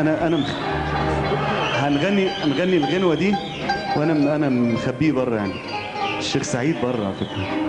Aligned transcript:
أنا 0.00 0.36
مخ... 0.36 0.50
هنغني 1.74 2.28
هنغني 2.28 2.76
الغنوة 2.76 3.14
دي 3.14 3.34
وأنا 3.96 4.36
أنا 4.36 4.48
مخبيه 4.48 5.12
بره 5.12 5.36
يعني. 5.36 5.52
الشيخ 6.18 6.42
سعيد 6.42 6.76
بره 6.82 7.04
على 7.04 7.14
فكرة. 7.14 7.65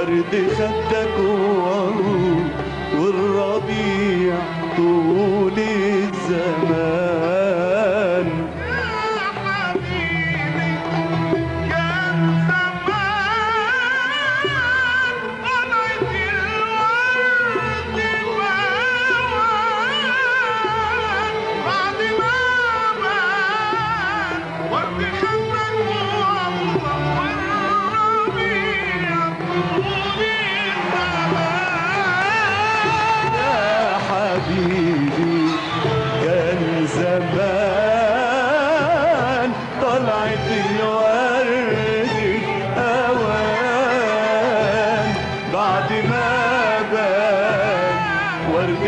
ورد 0.00 0.48
خدك 0.58 1.18
وهو 1.18 1.90
والربيع 2.98 4.34
طول 4.76 5.58
الزمان. 5.58 7.29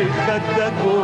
ورد 0.02 1.01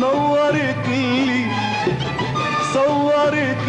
نورت 0.01 0.87
لي 0.89 1.45
صورت 2.73 3.65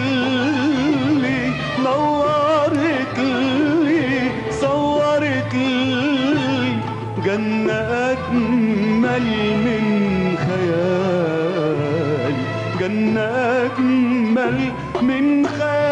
لي 1.23 1.41
نورت 1.85 3.19
لي 3.19 4.31
صورت 4.61 5.55
لي. 5.55 6.77
جنة 7.25 7.73
أجمل 8.11 9.27
من 9.65 9.85
خيالي 10.45 11.24
جنة 12.85 13.21
أجمل 13.21 14.73
من 15.03 15.47
خيالي 15.47 15.84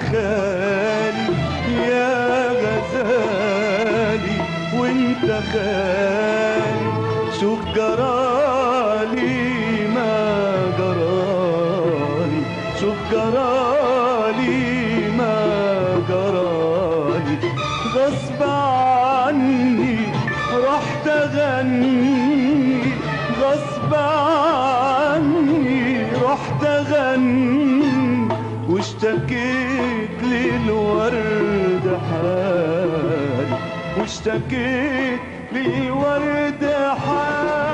خالي 0.00 1.26
يا 1.90 2.12
غزالي 2.62 4.38
وانت 4.78 5.26
خالي 5.52 6.90
شوف 7.40 7.60
جرالي 7.76 8.29
واشتكيت 29.20 30.22
للورد 30.22 31.98
حالي 32.10 33.58
واشتكيت 33.98 35.20
للورد 35.52 36.64
حالي 37.06 37.69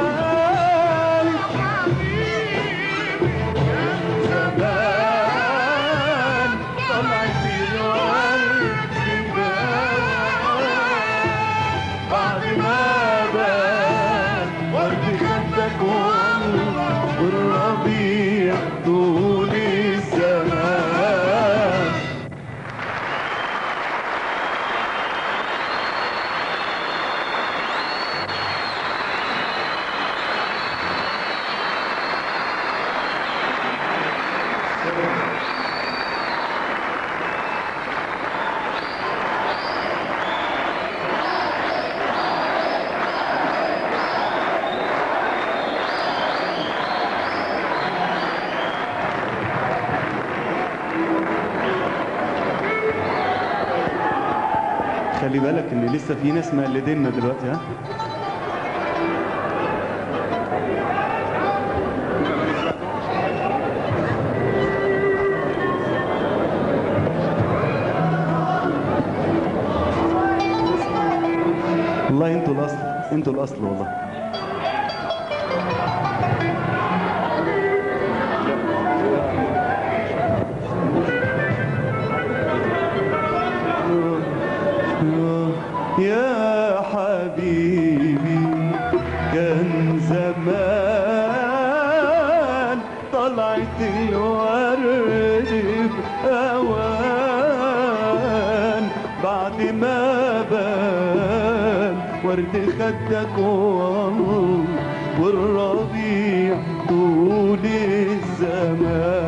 خلي 55.36 55.52
بالك 55.52 55.72
ان 55.72 55.84
لسه 55.86 56.14
في 56.14 56.32
ناس 56.32 56.54
مقلديننا 56.54 57.10
دلوقتي 57.10 57.46
ها؟ 57.46 57.60
والله 72.08 72.34
أنتوا 72.34 72.54
الأصل 72.54 72.76
أنتوا 73.12 73.32
الأصل 73.32 73.64
والله. 73.64 74.05
ورد 102.26 102.54
خدك 102.78 103.38
والربيع 105.20 106.56
طول 106.88 107.64
الزمان. 107.64 109.25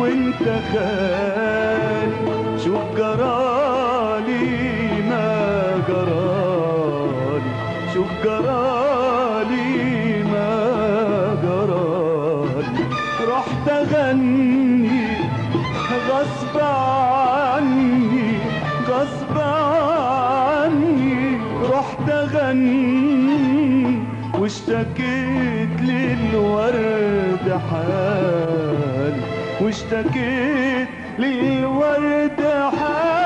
وانت 0.00 0.44
خالي 0.72 2.12
شوف 2.64 2.84
جرالي 2.96 4.48
ما 5.10 5.28
جرالي. 5.88 7.50
شوف 7.94 8.10
جرالي 8.24 10.22
ما 10.32 10.52
جرالي. 11.42 12.84
رحت 13.32 13.66
أغني 13.68 15.00
غصب 16.08 16.56
عني 16.60 18.38
غصب 18.88 19.36
عني. 19.38 21.18
رحت 21.72 22.06
أغني 22.10 23.98
واشتكيت 24.38 25.74
للورد 25.80 27.46
حالي 27.70 28.69
واشتكيت 29.60 30.88
للورد 31.18 32.40
حالي 32.80 33.19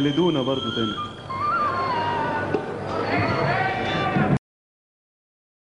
بكره 0.00 0.08
هيقلدونا 0.08 0.42
برضو 0.42 0.70
تاني. 0.70 1.09